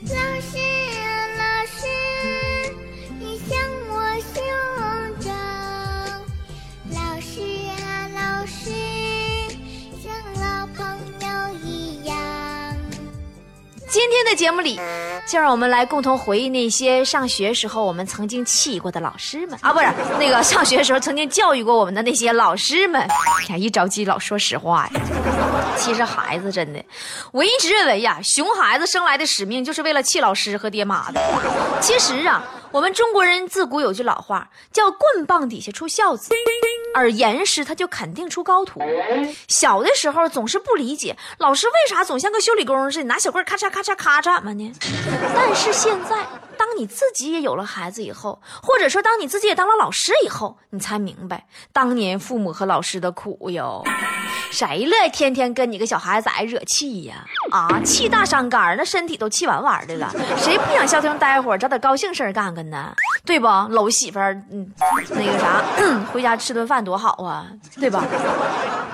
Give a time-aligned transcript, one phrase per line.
[0.00, 0.58] 老师
[1.00, 1.82] 啊，老师，
[3.18, 3.58] 你像
[3.88, 3.92] 我
[4.32, 4.40] 兄
[5.20, 5.34] 长。
[6.92, 7.40] 老师
[7.82, 8.70] 啊，老师，
[10.00, 10.78] 像老朋
[11.20, 11.26] 友
[11.64, 12.16] 一样。
[13.88, 14.78] 今天的节目里，
[15.28, 19.86] 就让我们来共同回忆那些上学时候我们曾经气过的老师们啊，不是
[20.18, 23.06] 那个上学时候曾经教育过我们的那些老师们。
[23.50, 25.00] 呀，一着急老说实话呀。
[25.76, 26.82] 其实孩子真的，
[27.30, 31.20] 我一直认为呀，熊孩子生来的使命就是为了气老师和爹妈的。
[31.80, 36.34] 其实啊，我们中国人自古有句老话，叫“棍棒底下出孝子”，
[36.94, 38.80] 而严师他就肯定出高徒。
[39.48, 44.72] 小的时候总是不理解老师为啥总像个修理工似的，拿小棍咔嚓咔嚓咔嚓么呢？
[45.34, 53.82] 但是现在，当你自己也有了孩子以后，或者说当你自己也当了老师以后，你才明白当年父母和老师的苦哟。
[54.50, 57.24] 谁乐意天天跟你个小孩子挨惹气呀？
[57.50, 60.10] 啊，气大伤肝，那身体都气完完的了。
[60.38, 62.94] 谁不想消停待会儿，找点高兴事儿干干呢？
[63.24, 63.46] 对不？
[63.68, 64.70] 搂媳妇儿，嗯，
[65.10, 65.62] 那个啥，
[66.12, 67.46] 回家吃顿饭多好啊，
[67.78, 68.04] 对吧？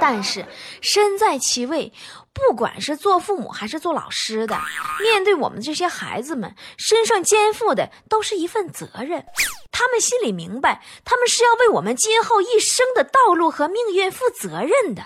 [0.00, 0.44] 但是
[0.80, 1.92] 身在其位，
[2.32, 4.58] 不管是做父母还是做老师的，
[5.00, 9.24] 面对我们这些孩子们，身上肩负的都是一份责任。
[9.70, 15.02] 他们心里明白，他们是要为我们今后一生的道路和命运负责任的。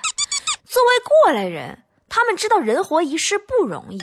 [0.76, 3.98] 作为过来人，他们知道人活一世不容易，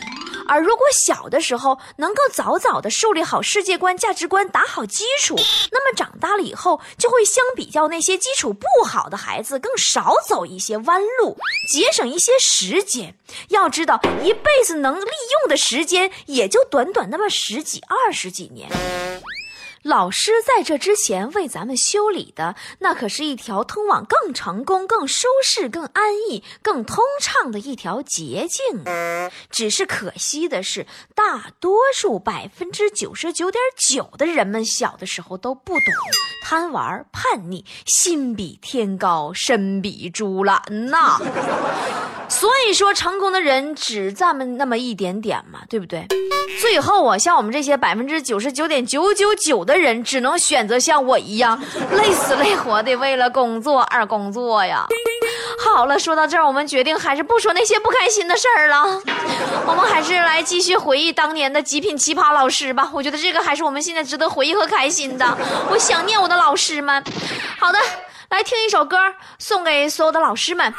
[0.48, 5.36] 而如果小的时候能够早早的树立好世界观、价值观，打好基础，
[5.72, 11.38] 那么长大了以后就会相比较那些基础不好的孩子更少走一些弯路，
[11.72, 13.16] 节省一些时间。
[13.50, 18.68] 要知道，一辈子能利用的时间也就短短那么十几、二十几年。
[19.84, 28.86] 老师在这之前为咱们修理的，那可是一条通往更成功、更舒适、更安逸、更通畅的一条捷径。
[29.50, 35.94] 只是可惜的是，大多数百分之九十九点九的人们小的时候都不懂，
[36.44, 41.20] 贪玩、叛逆，心比天高，身比猪懒呐。
[42.34, 46.08] 所以说，成功的人只这么那么一点点嘛，对不对？
[46.60, 51.62] 最后啊，像我们这些百分之九十九点九九九的人，只能选择像我一样
[51.92, 54.88] 累死累活的为了工作而工作呀。
[55.64, 59.02] 好了，说到这儿，我们决定还是不说那些不开心的事儿了，
[59.68, 62.90] 我们还是来继续回忆当年的极品奇葩老师吧。
[62.94, 65.38] 我觉得这个还是我们现在值得回忆和开心的。
[65.70, 67.02] 我想念我的老师们。
[67.60, 67.78] 好的。
[68.34, 68.98] 来听一首歌，
[69.38, 70.74] 送给所有的老师们。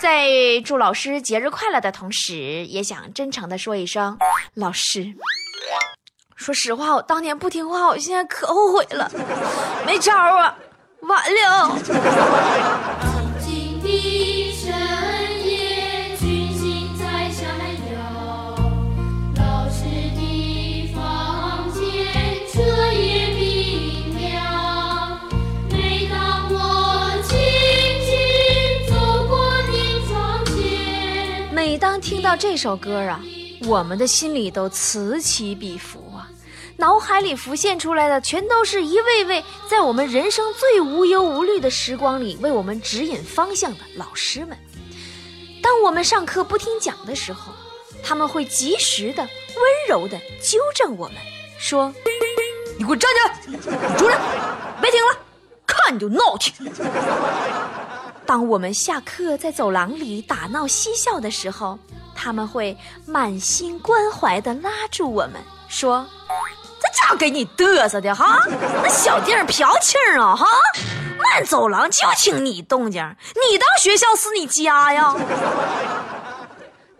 [0.00, 0.28] 在
[0.64, 4.18] 祝老师节日快乐的同时，也想真诚的说一声，
[4.54, 5.14] 老师，
[6.34, 9.08] 说实话，我当年不听话，我现在可后悔了，
[9.86, 10.52] 没招啊，
[11.02, 11.78] 完了。
[32.38, 33.20] 这首歌啊，
[33.66, 36.28] 我们的心里都此起彼伏啊，
[36.76, 44.56] 脑海里浮现出来的全都是一位位在我们人生最无忧无虑的时光里为我们指引方向的老师们。
[45.62, 47.52] 当我们上课不听讲的时候，
[48.02, 51.16] 他们会及时的、温柔的纠正我们，
[51.58, 51.92] 说
[52.78, 53.10] ：“你给我站
[53.42, 54.18] 起来，你出来，
[54.80, 55.18] 别听了，
[55.66, 56.52] 看你就闹去。”
[58.26, 61.78] 当我们下课在走廊里打闹嬉笑的时候，
[62.16, 65.34] 他们会满心关怀地拉住我们，
[65.68, 66.04] 说
[66.80, 68.40] ：“这家给你嘚瑟的哈，
[68.82, 70.46] 那小地儿飘气儿啊哈，
[71.18, 73.02] 满走廊就听你动静，
[73.50, 75.14] 你当学校是你家呀？”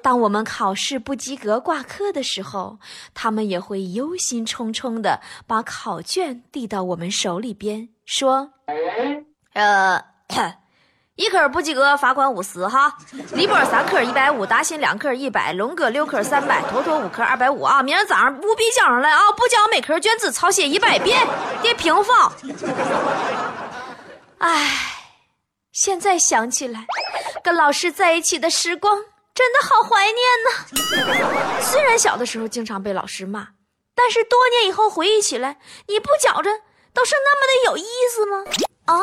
[0.02, 2.78] 当我们考试不及格挂科的时候，
[3.12, 8.50] 他们也会忧心忡忡地把考卷递到我们手里边，说
[9.54, 10.04] ：“呃。”
[11.16, 12.94] 一科不及格，罚款五十哈。
[13.32, 17.82] 李波三科一百五，达新两科一百，龙哥六科三百，坨坨五科二百五啊！
[17.82, 19.32] 明儿早上务必交上来啊！
[19.32, 21.26] 不交每科卷子抄写一百遍，
[21.62, 22.30] 别平放。
[24.38, 24.70] 唉，
[25.72, 26.84] 现在想起来，
[27.42, 29.02] 跟老师在一起的时光
[29.34, 31.62] 真的好怀念呐！
[31.62, 33.48] 虽然小的时候经常被老师骂，
[33.94, 35.56] 但是多年以后回忆起来，
[35.88, 36.50] 你不觉着
[36.92, 38.44] 都是那么的有意思吗？
[38.84, 39.00] 啊，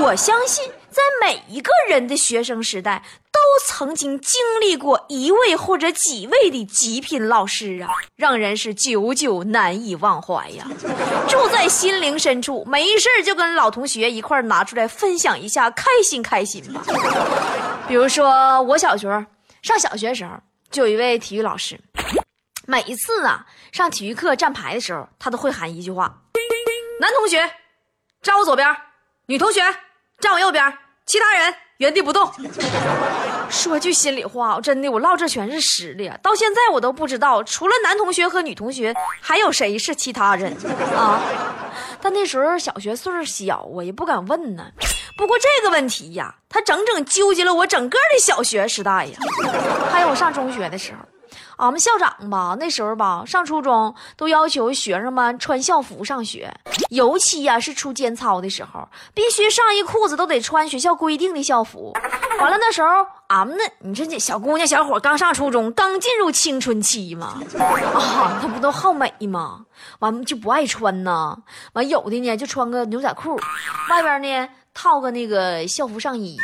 [0.00, 10.66] 我相信在每一个人的学生时代，都曾经经历过一位或者几位的极品老师啊，让人是久久难以忘怀呀，
[11.28, 12.64] 住在心灵深处。
[12.66, 16.82] 没事就跟老同学一块拿出来分享一下，开心开心吧。
[17.86, 19.26] 比如说，我小学
[19.62, 20.32] 上小学时候，
[20.70, 21.78] 就有一位体育老师，
[22.66, 26.22] 每一次啊上体育课站排的时候，他都会喊一句话
[27.00, 27.50] ：“男同学
[28.22, 28.74] 站我左边，
[29.26, 29.62] 女同学
[30.20, 30.72] 站我右边，
[31.06, 32.30] 其他人原地不动。”
[33.50, 40.54] 说句心里话，我真的我唠这全是实的，到现在我都不知道，除了男同学和女同学，还有谁是其他人
[40.94, 41.20] 啊？
[42.02, 44.66] 但那时候小学岁数小我，也不敢问呢。
[45.16, 49.18] 不过这个问题呀，他整整纠结了我整个的小学时代呀。
[49.90, 50.98] 还有我上中学的时候，
[51.58, 56.52] 俺们校长吧，那时候吧，上初中都要求学生们穿校服上学，
[56.90, 61.92] 尤其呀是出间操的时候，必须上衣裤子都得穿学校规定的校服。
[62.38, 62.88] 完了那时候
[63.26, 69.66] 俺们那，你说这小姑娘小伙刚上初中，刚进入青春期嘛，啊，他不都好美吗？
[69.98, 71.36] 完就不爱穿呢。
[71.72, 73.36] 完有的呢就穿个牛仔裤，
[73.90, 76.38] 外边呢套个那个校服上衣。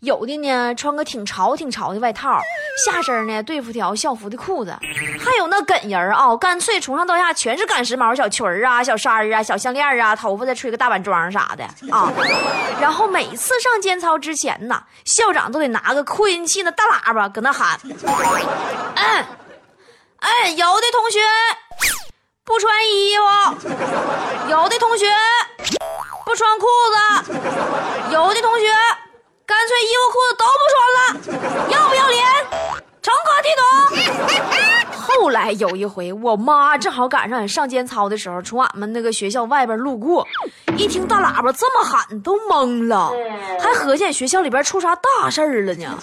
[0.00, 2.40] 有的呢，穿个挺潮挺潮的外套，
[2.86, 4.70] 下身呢对付条校服的裤子，
[5.18, 12.12] 还有那梗人啊，干脆从上到下全是赶时髦小裙儿啊、小衫儿啊、小项链啊，头发再吹个大板桩啥的啊。
[12.80, 19.24] 然后每次上间操之前呢，校长都得拿个扩音器那大喇叭搁那喊：“嗯，
[20.20, 21.18] 哎，有的同学
[22.44, 23.68] 不穿衣服，
[24.48, 25.06] 有的同学
[26.24, 26.66] 不穿裤
[27.26, 27.32] 子，
[28.12, 28.66] 有的同学。”
[29.68, 32.24] 干脆衣服裤子都不穿了，要不要脸？
[33.02, 34.96] 成何体统？
[34.98, 40.26] 后来有一回，我妈正好赶上上间操的时候，从俺们那个学校外边路过，
[40.78, 43.12] 一听大喇叭这么喊，都懵了，
[43.60, 45.98] 还合计学校里边出啥大事儿了呢。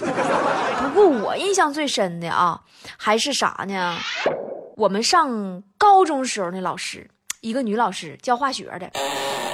[0.83, 2.61] 不过我印象最深的啊，
[2.97, 3.97] 还是啥呢？
[4.77, 7.09] 我们上高中时候那老师，
[7.41, 8.91] 一个女老师教化学的，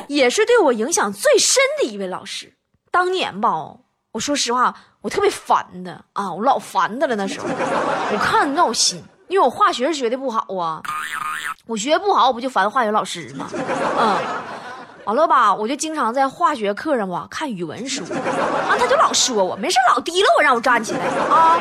[0.10, 2.52] 也是对我影响最深的一位老师。
[2.92, 3.78] 当年吧，
[4.12, 7.16] 我说实话，我特别烦他啊，我老烦他了。
[7.16, 10.82] 那时候，我看着闹心，因为我化学学的不好啊，
[11.66, 13.48] 我学不好，我不就烦化学老师吗？
[14.00, 14.18] 嗯，
[15.06, 21.58] 完了吧，我就经常在化学课上吧看语文书，啊，他就老说我，没事老提了我，让我站起来啊。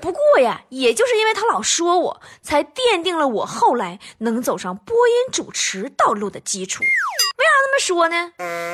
[0.00, 6.82] 不过呀，也就是因为他老说我，才奠定了我后来能走上播音主持道路的基础。
[6.82, 8.32] 为啥这么说呢？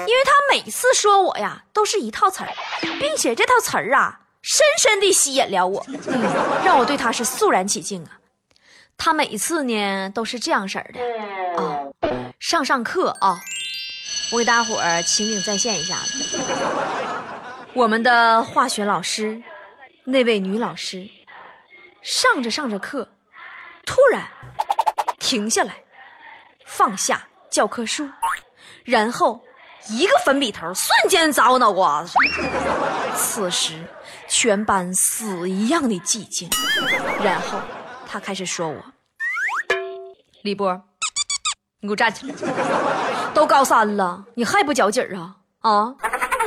[0.09, 2.53] 因为他每次说我呀，都是一套词儿，
[3.01, 5.87] 并且这套词儿啊，深深地吸引了我，
[6.65, 8.19] 让我对他是肃然起敬啊。
[8.97, 11.01] 他每次呢都是这样式儿的
[11.63, 11.85] 啊，
[12.41, 13.39] 上上课啊，
[14.33, 16.41] 我给大伙儿情景再现一下子。
[17.75, 19.43] 我们的化学老师，
[20.05, 21.07] 那位女老师，
[22.07, 23.09] 上着上着课，
[23.85, 24.23] 突然
[25.19, 25.75] 停下来，
[26.65, 28.09] 放下教科书。
[28.85, 29.43] 然后，
[29.89, 32.13] 一个粉笔头瞬间砸我脑瓜子。
[33.17, 33.85] 此时，
[34.29, 36.49] 全班死一样的寂静。
[37.25, 37.59] 然后，
[38.07, 38.81] 他开始说我
[40.43, 40.81] ：“李波，
[41.81, 42.35] 你给我站起来！
[43.35, 45.35] 都高三了，你还不较劲儿啊？
[45.63, 45.93] 啊？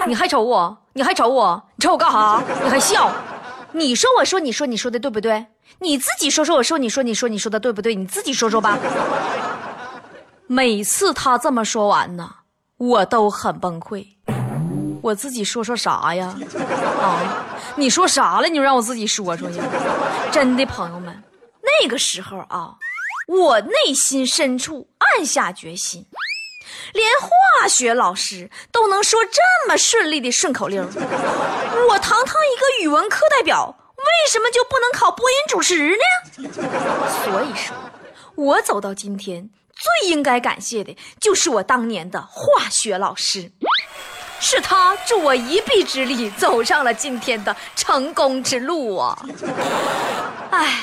[0.07, 0.85] 你还瞅我？
[0.93, 1.61] 你还瞅我？
[1.75, 2.41] 你瞅我干哈？
[2.63, 3.13] 你还笑？
[3.71, 5.45] 你说我说你说你说的对不对？
[5.79, 7.93] 你自己说说我说你说你说你说的对不对？
[7.95, 8.77] 你自己说说吧。”
[10.47, 12.27] 每次他这么说完呢，
[12.77, 14.05] 我都很崩溃。
[15.01, 16.35] 我自己说说啥呀？
[16.99, 17.45] 啊，
[17.75, 18.47] 你说啥了？
[18.47, 19.63] 你就让我自己说说呀！
[20.31, 21.23] 真的，朋友们，
[21.61, 22.75] 那个时候啊，
[23.27, 26.03] 我内心深处暗下决心，
[26.93, 36.49] 连化学老师都能说这么顺利的顺口溜，我堂堂一个语文课代表，为什么就不能考播音主持呢？
[37.23, 37.75] 所以说，
[38.35, 39.49] 我走到今天。
[39.79, 43.49] 最应该感谢的就是我当年的化学老师，
[44.37, 49.17] 是他助我一臂之力走上了今天的成功之路啊！
[50.51, 50.81] 哎，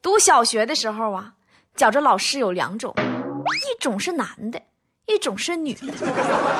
[0.00, 1.32] 读小学的时候啊，
[1.76, 4.62] 觉着老师有两种，一种是男的，
[5.06, 5.80] 一种是女的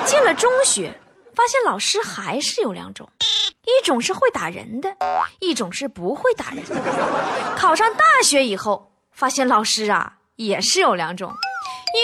[0.05, 0.99] 进了中学
[1.35, 4.97] 发现老师还是有两种一种是会打人的
[5.41, 7.57] 一种是不会打人的。
[7.57, 11.33] 考上大学以后发现老师啊也是有两种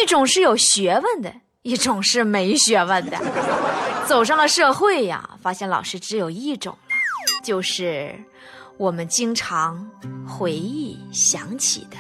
[0.03, 1.33] 一种是有学问的
[1.63, 3.17] 一种是没学问的。
[4.07, 6.77] 走上了社会呀发现老师只有一种
[7.45, 8.13] 就是
[8.77, 9.89] 我们经常
[10.27, 11.97] 回忆想起的。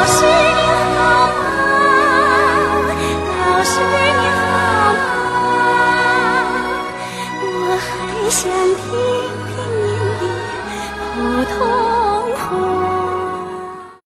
[0.00, 0.24] 老师